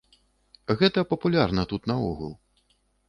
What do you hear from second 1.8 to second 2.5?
наогул.